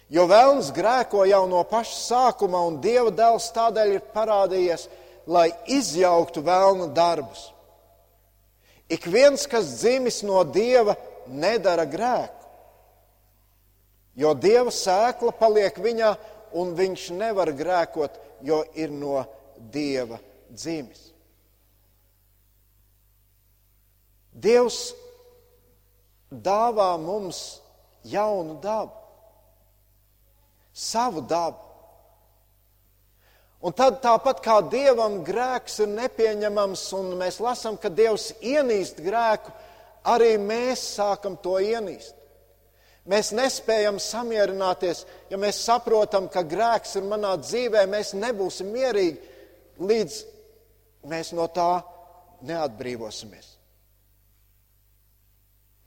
Jo 0.09 0.23
vēlns 0.29 0.71
grēko 0.71 1.25
jau 1.27 1.43
no 1.51 1.65
paša 1.67 1.97
sākuma, 1.99 2.61
un 2.63 2.79
Dieva 2.81 3.11
dēls 3.11 3.49
tādēļ 3.51 3.91
ir 3.97 4.05
parādījies, 4.13 4.87
lai 5.27 5.49
izjauktu 5.67 6.41
vēlna 6.47 6.87
darbus. 6.95 7.49
Ik 8.87 9.03
viens, 9.11 9.43
kas 9.51 9.67
dzimis 9.81 10.21
no 10.23 10.45
Dieva, 10.47 10.95
nedara 11.27 11.83
grēku. 11.83 12.47
Jo 14.15 14.31
Dieva 14.33 14.71
sēkla 14.71 15.35
paliek 15.35 15.75
viņā, 15.75 16.15
un 16.55 16.71
viņš 16.79 17.09
nevar 17.19 17.51
grēkot, 17.51 18.15
jo 18.47 18.63
ir 18.79 18.95
no 18.95 19.19
Dieva 19.59 20.21
dzimis. 20.47 21.16
Dievs 24.37 24.91
dāvā 26.29 26.91
mums 27.01 27.61
jaunu 28.05 28.59
dabu, 28.61 28.93
savu 30.73 31.23
dabu. 31.25 31.63
Un 33.65 33.73
tad 33.73 33.97
tāpat 34.03 34.43
kā 34.45 34.59
dievam 34.69 35.23
grēks 35.25 35.79
ir 35.81 35.89
nepieņemams, 35.89 36.83
un 36.93 37.15
mēs 37.17 37.39
lasām, 37.41 37.79
ka 37.81 37.89
dievs 37.89 38.29
ienīst 38.45 39.01
grēku, 39.01 39.51
arī 40.05 40.35
mēs 40.37 40.83
sākam 40.99 41.39
to 41.41 41.57
ienīst. 41.57 42.13
Mēs 43.07 43.31
nespējam 43.33 43.97
samierināties, 44.03 45.05
ja 45.31 45.39
mēs 45.39 45.63
saprotam, 45.63 46.27
ka 46.29 46.43
grēks 46.43 46.97
ir 46.99 47.07
manā 47.07 47.33
dzīvē, 47.39 47.85
mēs 47.89 48.13
nebūsim 48.19 48.69
mierīgi, 48.75 49.17
līdz 49.79 50.17
mēs 51.07 51.31
no 51.33 51.47
tā 51.47 51.71
neatbrīvosimies. 52.45 53.56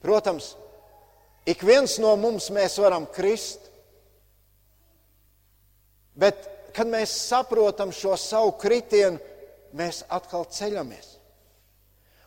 Protams, 0.01 0.55
ik 1.45 1.63
viens 1.67 1.99
no 2.01 2.15
mums 2.17 2.49
mēs 2.53 2.79
varam 2.81 3.05
krist, 3.13 3.69
bet 6.17 6.47
kad 6.75 6.89
mēs 6.89 7.13
saprotam 7.29 7.93
šo 7.93 8.17
savu 8.21 8.55
kritienu, 8.61 9.21
mēs 9.77 10.03
atkal 10.11 10.47
ceļamies. 10.51 11.17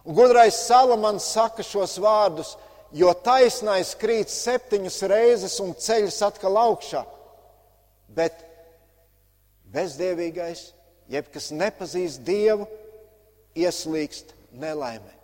Un 0.04 0.16
gudrais 0.18 0.58
Salamans 0.68 1.26
saka 1.34 1.64
šos 1.64 1.96
vārdus, 2.04 2.54
jo 2.94 3.10
taisnais 3.26 3.94
krīt 4.00 4.32
septiņas 4.32 5.00
reizes 5.10 5.58
un 5.64 5.74
ceļas 5.80 6.20
atkal 6.28 6.60
augšā, 6.60 7.04
bet 8.14 8.44
bezdievīgais, 9.74 10.68
jeb 11.10 11.32
kas 11.34 11.50
nepazīst 11.56 12.24
Dievu, 12.28 12.68
ieslīgst 13.56 14.36
nelaimē. 14.60 15.23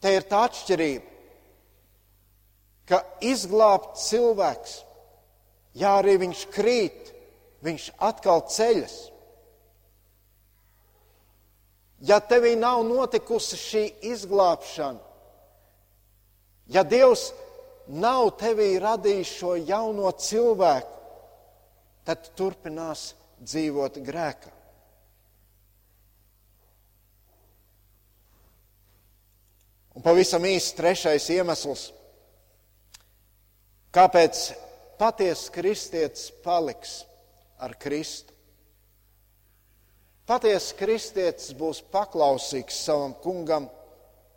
Te 0.00 0.14
ir 0.16 0.24
tā 0.28 0.44
atšķirība, 0.48 1.06
ka 2.88 3.02
izglābt 3.22 3.98
cilvēks 4.00 4.78
Ja 5.78 5.96
arī 6.00 6.16
viņš 6.24 6.46
krīt, 6.50 7.12
viņš 7.62 7.90
atkal 8.02 8.42
ceļas. 8.50 8.96
Ja 12.00 12.18
tevī 12.24 12.54
nav 12.56 12.82
notikusi 12.88 13.58
šī 13.60 13.82
izglābšana, 14.10 15.02
ja 16.72 16.82
Dievs 16.82 17.26
nav 17.92 18.30
tevī 18.40 18.72
radījis 18.80 19.34
šo 19.36 19.52
jauno 19.58 20.08
cilvēku, 20.16 20.96
tad 22.08 22.30
turpinās 22.38 23.10
dzīvot 23.44 24.00
grēkā. 24.06 24.54
Un 29.96 30.04
pavisam 30.06 30.44
īsts 30.46 30.76
trešais 30.78 31.26
iemesls, 31.34 31.88
kāpēc 33.90 34.42
patiesa 35.00 35.50
kristietis 35.54 36.28
paliks 36.44 37.00
ar 37.58 37.74
Kristu. 37.80 38.30
Patiesa 40.30 40.76
kristietis 40.78 41.50
būs 41.58 41.80
paklausīgs 41.90 42.84
savam 42.84 43.16
kungam 43.18 43.66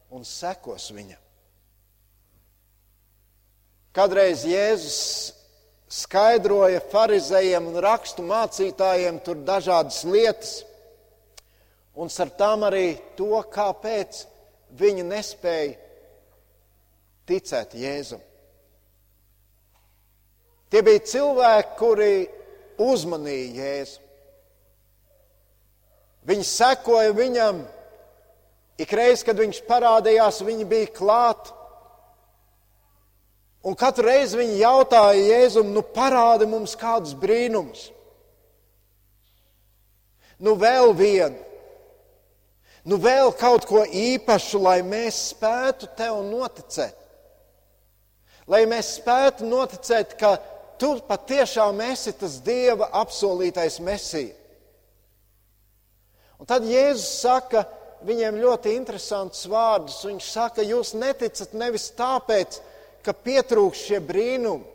un 0.10 0.26
sekos 0.26 0.90
viņam. 0.90 1.20
Kadreiz 3.94 4.42
Jēzus 4.50 5.34
skaidroja 5.94 6.82
farizējiem 6.90 7.68
un 7.70 7.78
rakstu 7.86 8.26
mācītājiem 8.26 9.20
tur 9.22 9.44
dažādas 9.46 10.00
lietas, 10.10 10.54
un 11.94 12.10
ar 12.10 12.32
tām 12.40 12.66
arī 12.66 12.88
to, 13.20 13.36
kāpēc 13.54 14.24
viņi 14.80 15.06
nespēja 15.08 15.76
ticēt 17.30 17.76
Jēzum. 17.78 18.22
Tie 20.74 20.82
bija 20.82 21.04
cilvēki, 21.06 21.76
kuri 21.78 22.14
uzmanīja 22.82 23.50
Jēzu. 23.62 24.00
Viņi 26.26 26.46
sekoja 26.48 27.14
viņam. 27.14 27.60
Ikreiz, 28.82 29.22
kad 29.22 29.38
viņš 29.38 29.60
parādījās, 29.68 30.42
viņi 30.42 30.66
bija 30.66 30.90
klāt. 30.96 31.52
Un 33.64 33.78
katru 33.80 34.08
reizi 34.10 34.40
viņi 34.40 34.58
jautāja 34.64 35.20
Jēzum, 35.20 35.70
nu 35.76 35.84
parādi 35.94 36.48
mums 36.50 36.74
kādus 36.80 37.14
brīnumus. 37.16 37.92
Nu 40.44 40.58
vēl 40.60 40.96
vienu. 40.98 41.53
Nu 42.84 42.98
vēl 43.00 43.32
kaut 43.40 43.64
ko 43.68 43.86
īpašu, 43.88 44.60
lai 44.60 44.82
mēs 44.84 45.30
spētu 45.32 45.88
tev 45.96 46.20
noticēt. 46.28 46.98
Lai 48.52 48.66
mēs 48.68 48.98
spētu 48.98 49.48
noticēt, 49.48 50.18
ka 50.20 50.36
tu 50.80 50.98
patiešām 51.08 51.80
esi 51.86 52.12
tas 52.20 52.42
Dieva 52.44 52.90
apsolītais 53.00 53.80
mesija. 53.80 54.36
Un 56.44 56.50
tad 56.50 56.68
Jēzus 56.68 57.22
saka 57.22 57.64
viņiem 58.04 58.42
ļoti 58.44 58.76
interesantus 58.76 59.48
vārdus. 59.48 60.02
Viņš 60.04 60.30
saka, 60.34 60.68
jūs 60.68 60.92
neticat 61.00 61.56
nevis 61.56 61.88
tāpēc, 61.96 62.60
ka 63.04 63.16
pietrūks 63.16 63.88
šie 63.88 64.04
brīnumi, 64.04 64.68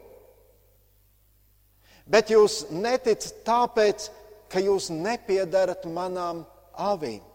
bet 2.09 2.33
jūs 2.33 2.63
neticat 2.73 3.45
tāpēc, 3.45 4.09
ka 4.49 4.65
jūs 4.65 4.89
nepiedarat 4.89 5.85
manām 5.93 6.47
avīm. 6.73 7.28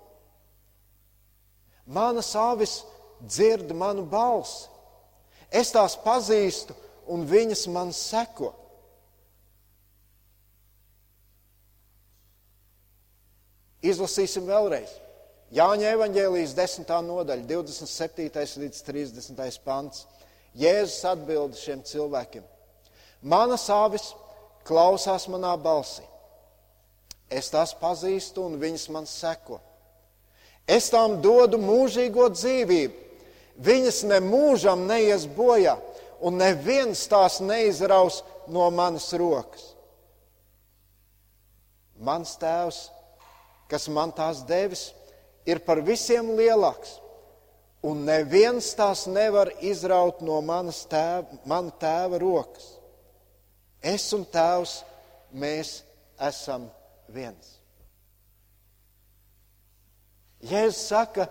Manas 1.86 2.36
avis 2.36 2.82
dzird 3.22 3.72
manu 3.76 4.06
balsi. 4.08 4.70
Es 5.52 5.72
tās 5.72 5.96
pazīstu, 6.00 6.74
un 7.08 7.28
viņas 7.30 7.68
man 7.70 7.92
seko. 7.94 8.54
Izlasīsim 13.84 14.48
vēlreiz. 14.48 14.90
Jāņa 15.54 15.92
evanģēlijas 15.94 16.56
10. 16.58 16.94
nodaļa, 17.06 17.44
27. 17.46 18.32
līdz 18.64 18.80
30. 18.88 19.60
pants. 19.66 20.08
Jēzus 20.58 21.04
atbild 21.10 21.58
šiem 21.58 21.84
cilvēkiem: 21.86 22.46
Manas 23.22 23.68
avis 23.74 24.14
klausās 24.66 25.28
manā 25.30 25.54
balsī. 25.60 26.06
Es 27.30 27.50
tās 27.54 27.74
pazīstu, 27.78 28.46
un 28.46 28.58
viņas 28.62 28.88
man 28.94 29.08
seko. 29.10 29.60
Es 30.68 30.90
tām 30.94 31.20
dodu 31.22 31.60
mūžīgo 31.60 32.30
dzīvību. 32.32 33.00
Viņas 33.64 34.00
ne 34.10 34.20
mūžam 34.24 34.88
neies 34.90 35.28
bojā, 35.30 35.76
un 36.24 36.40
neviens 36.40 37.04
tās 37.12 37.40
neizraus 37.44 38.24
no 38.48 38.66
manas 38.74 39.12
rokas. 39.14 39.74
Mans 42.04 42.34
tēvs, 42.42 42.88
kas 43.70 43.88
man 43.88 44.12
tās 44.16 44.42
devis, 44.48 44.90
ir 45.46 45.62
par 45.64 45.84
visiem 45.86 46.34
lielāks, 46.40 46.98
un 47.84 48.06
neviens 48.08 48.72
tās 48.76 49.06
nevar 49.08 49.52
izraut 49.62 50.24
no 50.26 50.40
manas 50.42 50.82
tēva, 50.90 51.40
mana 51.46 51.72
tēva 51.80 52.20
rokas. 52.24 52.74
Es 53.84 54.08
un 54.16 54.24
tēvs, 54.26 54.80
mēs 55.36 55.82
esam 56.32 56.70
viens. 57.12 57.63
Jēzus 60.44 60.82
saka, 60.90 61.28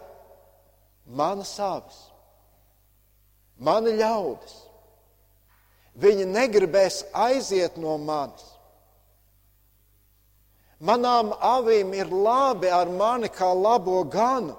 mana 1.07 1.44
sāvis, 1.44 1.98
mani 3.61 3.92
ļaudis. 3.98 4.55
Viņi 6.03 6.25
negribēs 6.31 7.03
aiziet 7.12 7.77
no 7.77 7.98
manis. 8.01 8.46
Manām 10.83 11.35
avīm 11.37 11.92
ir 11.94 12.09
labi 12.11 12.70
ar 12.72 12.88
mani 12.90 13.29
kā 13.31 13.53
labo 13.55 14.01
ganu. 14.09 14.57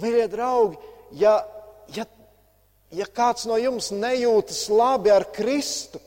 Mīļie 0.00 0.24
draugi, 0.32 0.80
ja, 1.20 1.36
ja, 1.94 2.04
ja 2.92 3.06
kāds 3.06 3.46
no 3.48 3.60
jums 3.60 3.92
nejūtas 3.94 4.66
labi 4.72 5.12
ar 5.12 5.28
Kristu, 5.36 6.00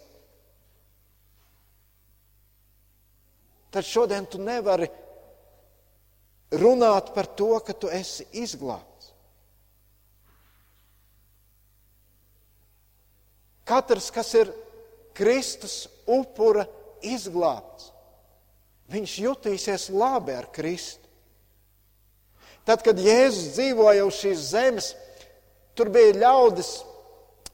tad 3.70 3.86
šodien 3.86 4.28
tu 4.30 4.42
nevari 4.42 4.89
runāt 6.51 7.13
par 7.13 7.27
to, 7.38 7.59
ka 7.62 7.73
tu 7.73 7.89
esi 7.93 8.25
izglābts. 8.33 9.12
Katrs, 13.69 14.09
kas 14.09 14.33
ir 14.33 14.49
Kristus 15.13 15.83
upura 16.09 16.65
izglābts, 17.05 17.91
viņš 18.89 19.17
jutīsies 19.27 19.89
labi 19.93 20.33
ar 20.33 20.47
Kristu. 20.49 21.05
Tad, 22.65 22.81
kad 22.85 22.97
Jēzus 23.01 23.53
dzīvoja 23.55 24.05
uz 24.05 24.17
šīs 24.21 24.47
zemes, 24.51 24.88
tur 25.77 25.89
bija 25.93 26.17
ļaudis, 26.17 26.71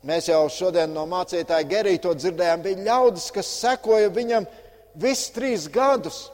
mēs 0.07 0.29
jau 0.31 0.41
šodien 0.51 0.91
no 0.95 1.03
mācītāja 1.07 1.67
Gerija 1.67 2.03
to 2.03 2.13
dzirdējām, 2.15 2.63
bija 2.63 2.87
ļaudis, 2.87 3.27
kas 3.35 3.51
sekoja 3.59 4.11
viņam 4.11 4.47
visus 4.95 5.31
trīs 5.35 5.67
gadus 5.71 6.25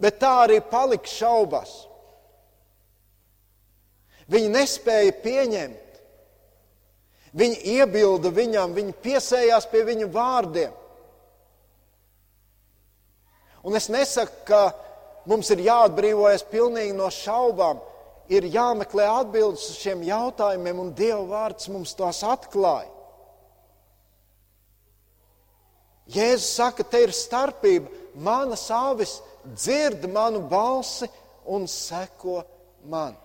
bet 0.00 0.18
tā 0.22 0.32
arī 0.46 0.58
palika 0.64 1.08
šaubās. 1.10 1.74
Viņi 4.30 4.50
nespēja 4.54 5.14
pieņemt. 5.24 5.86
Viņi 7.36 7.76
iebilda 7.76 8.30
viņam, 8.34 8.74
viņi 8.74 8.96
piesējās 9.04 9.68
pie 9.70 9.84
viņa 9.86 10.06
vārdiem. 10.10 10.72
Un 13.62 13.76
es 13.76 13.90
nesaku, 13.92 14.40
ka 14.48 14.62
mums 15.30 15.50
ir 15.52 15.62
jāatbrīvojas 15.66 16.46
pilnīgi 16.50 16.96
no 16.96 17.10
šaubām, 17.12 17.82
ir 18.32 18.46
jāmeklē 18.50 19.06
atbildes 19.20 19.68
uz 19.72 19.78
šiem 19.82 20.02
jautājumiem, 20.06 20.80
un 20.80 20.94
Dieva 20.96 21.22
vārds 21.28 21.68
mums 21.70 21.92
tos 21.98 22.22
atklāja. 22.26 22.88
Jēzus 26.10 26.56
saka, 26.56 26.82
te 26.82 27.04
ir 27.04 27.12
starpība. 27.14 27.90
Manas 28.18 28.64
avis 28.74 29.20
dzird 29.44 30.06
manu 30.12 30.42
balsi 30.48 31.08
un 31.44 31.66
seko 31.68 32.42
man. 32.88 33.16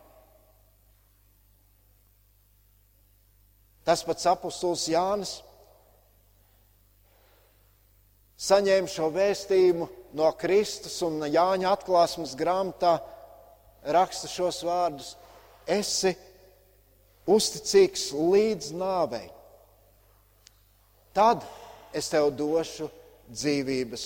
Tas 3.85 4.01
pats 4.01 4.25
apustulis 4.25 4.87
Jānis 4.89 5.35
saņēma 8.41 8.89
šo 8.89 9.11
vēstījumu 9.13 9.87
no 10.17 10.31
Kristus 10.39 10.97
un 11.05 11.21
Jāņa 11.21 11.69
atklāsmes 11.75 12.33
grāmatā 12.39 12.97
raksta 13.95 14.29
šos 14.31 14.63
vārdus: 14.65 15.13
Esi 15.67 16.15
uzticīgs 17.29 18.09
līdz 18.13 18.73
nāvei. 18.77 19.29
Tad 21.15 21.45
es 21.95 22.09
tev 22.11 22.31
došu 22.35 22.89
dzīvības 23.29 24.05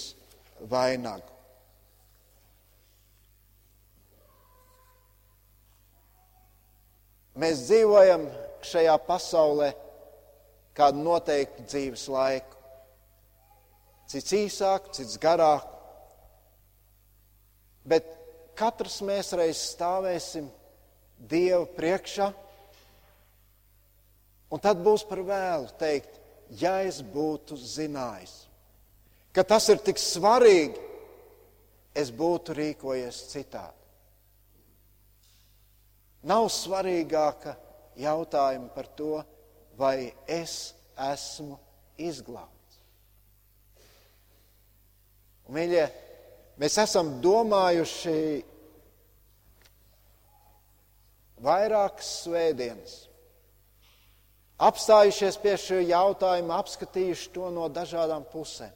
vainagu. 0.69 1.38
Mēs 7.39 7.61
dzīvojam 7.69 8.25
šajā 8.67 8.95
pasaulē 9.07 9.69
kādu 10.75 11.03
noteiktu 11.05 11.63
dzīves 11.69 12.05
laiku. 12.11 12.57
Cits 14.09 14.33
īsāk, 14.35 14.89
cits 14.97 15.15
garāk. 15.21 15.67
Bet 17.87 18.09
katrs 18.59 18.99
mēs 19.05 19.31
reiz 19.39 19.61
stāvēsim 19.71 20.49
Dieva 21.19 21.65
priekšā, 21.75 22.29
un 24.55 24.61
tad 24.63 24.79
būs 24.83 25.03
par 25.07 25.19
vēlu 25.27 25.67
teikt, 25.79 26.13
ja 26.61 26.77
es 26.87 27.01
būtu 27.03 27.57
zinājis, 27.59 28.35
ka 29.35 29.43
tas 29.43 29.67
ir 29.67 29.81
tik 29.83 29.99
svarīgi, 29.99 30.79
es 31.91 32.11
būtu 32.15 32.55
rīkojies 32.55 33.19
citādi. 33.33 33.78
Nav 36.27 36.49
svarīgāka 36.51 37.55
jautājuma 37.99 38.69
par 38.75 38.87
to, 38.95 39.19
vai 39.79 40.11
es 40.27 40.73
esmu 40.99 41.55
izglābts. 41.99 42.79
Un, 45.47 45.55
mīļie, 45.55 45.85
mēs 46.59 46.75
esam 46.83 47.15
domājuši 47.23 48.17
vairākas 51.39 52.09
svētdienas, 52.25 52.97
apstājušies 54.59 55.39
pie 55.39 55.55
šī 55.55 55.79
jautājuma, 55.93 56.59
apskatījuši 56.59 57.31
to 57.35 57.47
no 57.55 57.71
dažādām 57.71 58.27
pusēm. 58.27 58.75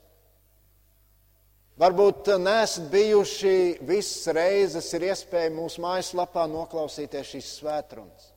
Varbūt 1.82 2.30
neesat 2.38 2.86
bijuši 2.94 3.80
visas 3.82 4.28
reizes, 4.36 4.92
ir 4.94 5.08
iespēja 5.10 5.50
mūsu 5.56 5.82
mājaslapā 5.82 6.46
noklausīties 6.52 7.32
šīs 7.34 7.50
svētrunas. 7.58 8.28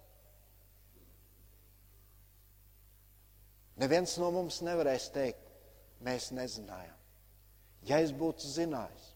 Neviens 3.77 4.15
no 4.17 4.31
mums 4.33 4.63
nevarēs 4.65 5.11
teikt, 5.13 5.43
mēs 6.01 6.31
nezinājām. 6.33 6.97
Ja 7.87 8.01
es 8.01 8.15
būtu 8.17 8.49
zinājis. 8.49 9.13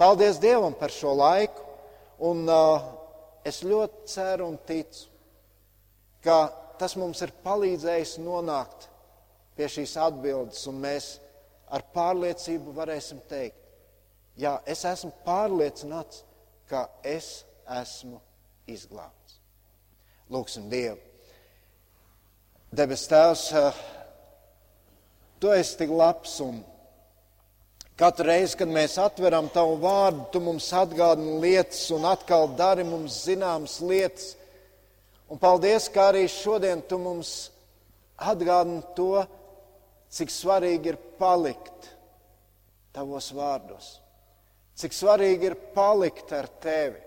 Paldies 0.00 0.40
Dievam 0.40 0.72
par 0.78 0.94
šo 0.94 1.12
laiku, 1.18 1.60
un 2.24 2.48
uh, 2.48 2.88
es 3.44 3.60
ļoti 3.66 4.08
ceru 4.08 4.48
un 4.48 4.56
ticu, 4.64 5.10
ka 6.24 6.48
tas 6.80 6.96
mums 6.96 7.20
ir 7.26 7.36
palīdzējis 7.44 8.16
nonākt 8.22 8.88
pie 9.58 9.68
šīs 9.68 9.96
atbildes, 10.00 10.64
un 10.70 10.80
mēs 10.80 11.18
ar 11.70 11.84
pārliecību 11.94 12.72
varēsim 12.76 13.20
teikt, 13.28 13.60
jā, 14.38 14.56
es 14.66 14.84
esmu 14.88 15.12
pārliecināts, 15.26 16.24
ka 16.68 16.86
es 17.02 17.42
esmu 17.80 18.20
izglābts. 18.68 19.38
Lūksim 20.32 20.68
Dievu. 20.68 20.98
Debes 22.72 23.06
Tēvs, 23.08 23.52
eh, 23.56 23.84
Tu 25.40 25.46
esi 25.54 25.76
tik 25.78 25.90
labs 25.94 26.40
un 26.42 26.64
katru 27.96 28.26
reizi, 28.26 28.56
kad 28.58 28.68
mēs 28.68 28.96
atveram 28.98 29.48
Tavu 29.54 29.78
vārdu, 29.80 30.26
Tu 30.32 30.40
mums 30.40 30.66
atgādini 30.72 31.38
lietas 31.40 31.90
un 31.94 32.04
atkal 32.04 32.48
dari 32.56 32.84
mums 32.84 33.24
zināmas 33.24 33.78
lietas. 33.80 34.34
Un 35.30 35.38
paldies, 35.38 35.88
ka 35.88 36.10
arī 36.12 36.26
šodien 36.28 36.82
Tu 36.88 36.98
mums 36.98 37.50
atgādini 38.18 38.82
to, 38.96 39.26
cik 40.10 40.32
svarīgi 40.32 40.92
ir 40.92 40.98
palikt 41.18 41.90
tavos 42.96 43.30
vārdos, 43.36 43.98
cik 44.78 44.96
svarīgi 44.96 45.50
ir 45.50 45.58
palikt 45.74 46.32
ar 46.32 46.48
tevi. 46.62 47.02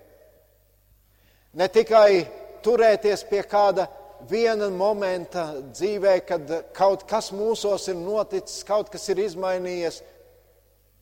Ne 1.58 1.68
tikai 1.68 2.22
turēties 2.64 3.26
pie 3.28 3.42
kāda 3.44 3.88
viena 4.30 4.70
momenta 4.70 5.48
dzīvē, 5.72 6.14
kad 6.26 6.52
kaut 6.76 7.04
kas 7.10 7.32
mūsos 7.34 7.88
ir 7.90 7.98
noticis, 7.98 8.62
kaut 8.64 8.90
kas 8.92 9.08
ir 9.12 9.20
izmainījies, 9.26 10.00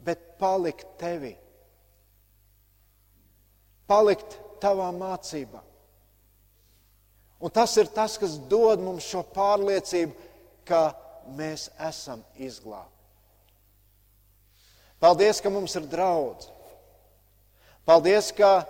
bet 0.04 0.38
palikt 0.40 0.88
tevi. 0.98 1.34
Palikt 3.90 4.38
tavā 4.62 4.88
mācībā. 4.94 5.60
Un 7.40 7.52
tas 7.52 7.72
ir 7.80 7.88
tas, 7.92 8.18
kas 8.20 8.36
dod 8.50 8.82
mums 8.84 9.06
šo 9.08 9.22
pārliecību, 9.34 10.12
ka 10.68 10.90
mēs 11.36 11.68
esam 11.88 12.22
izglābti. 12.38 12.96
Paldies, 15.00 15.40
ka 15.40 15.50
mums 15.50 15.74
ir 15.78 15.86
draudz. 15.88 16.50
Paldies, 17.88 18.28
ka 18.36 18.66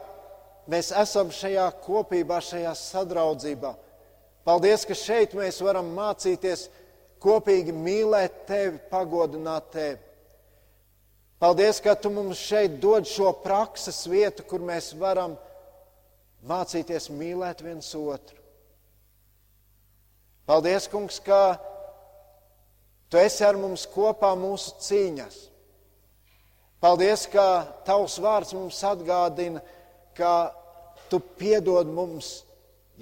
mēs 0.70 0.92
esam 0.94 1.32
šajā 1.34 1.66
kopībā, 1.82 2.38
šajā 2.44 2.74
sadraudzībā. 2.78 3.72
Paldies, 4.46 4.86
ka 4.86 4.94
šeit 4.94 5.34
mēs 5.36 5.58
varam 5.64 5.90
mācīties 5.96 6.68
kopīgi 7.20 7.74
mīlēt 7.74 8.44
tevi, 8.48 8.78
pagodināt 8.92 9.72
tevi. 9.74 9.98
Paldies, 11.40 11.80
ka 11.80 11.96
tu 11.96 12.12
mums 12.12 12.38
šeit 12.38 12.78
dod 12.82 13.08
šo 13.08 13.32
prakses 13.42 14.04
vietu, 14.08 14.44
kur 14.46 14.62
mēs 14.62 14.92
varam 15.00 15.34
mācīties 16.46 17.10
mīlēt 17.12 17.64
viens 17.64 17.88
otru. 17.96 18.36
Paldies, 20.46 20.86
kungs, 20.90 21.18
ka 21.24 21.58
Tu 23.10 23.18
esi 23.18 23.42
ar 23.42 23.58
mums 23.58 23.88
kopā 23.90 24.30
mūsu 24.38 24.76
cīņas. 24.86 25.38
Paldies, 26.80 27.26
ka 27.28 27.44
Tavs 27.84 28.16
vārds 28.22 28.54
mums 28.56 28.78
atgādina, 28.86 29.60
ka 30.16 30.54
Tu 31.10 31.18
piedod 31.18 31.88
mums, 31.90 32.44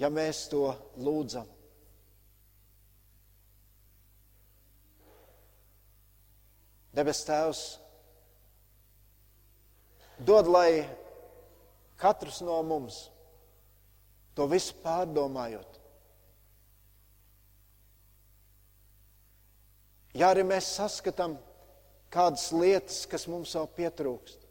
ja 0.01 0.09
mēs 0.09 0.47
to 0.49 0.71
lūdzam. 0.97 1.45
Debes 6.97 7.21
Tēvs, 7.27 7.61
dod, 10.25 10.49
lai 10.49 10.87
katrs 12.01 12.41
no 12.41 12.57
mums 12.65 13.03
to 14.33 14.47
visu 14.49 14.73
pārdomājot. 14.81 15.77
Ja 20.17 20.31
arī 20.33 20.43
mēs 20.47 20.71
saskatām 20.79 21.35
kādas 22.13 22.47
lietas, 22.55 23.03
kas 23.09 23.27
mums 23.29 23.53
vēl 23.53 23.67
pietrūkst, 23.77 24.47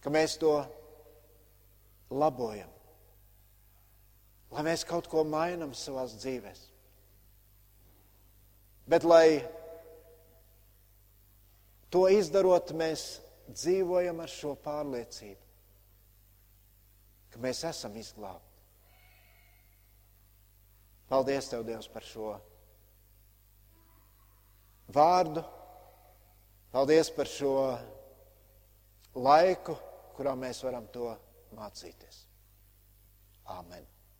ka 0.00 0.12
mēs 0.12 0.38
to 0.40 0.54
labojam, 2.10 2.70
lai 4.54 4.64
mēs 4.70 4.86
kaut 4.88 5.10
ko 5.12 5.26
mainām 5.28 5.74
savā 5.76 6.06
dzīvēm. 6.14 6.64
Bet, 8.86 9.02
lai 9.02 9.42
to 11.90 12.04
izdarot, 12.14 12.70
mēs 12.78 13.18
dzīvojam 13.50 14.22
ar 14.22 14.30
šo 14.30 14.54
pārliecību, 14.62 15.42
ka 17.34 17.42
mēs 17.42 17.64
esam 17.66 17.96
izglābti. 17.98 18.44
Paldies, 21.10 21.50
Tev, 21.50 21.66
Dievs, 21.66 21.90
par 21.90 22.06
šo 22.06 22.36
vārdu. 24.92 25.42
Paldies 26.72 27.10
par 27.16 27.30
šo 27.30 27.52
laiku, 29.16 29.76
kurā 30.16 30.36
mēs 30.38 30.62
varam 30.66 30.88
to 30.92 31.10
mācīties. 31.56 32.24
Āmen! 33.56 33.95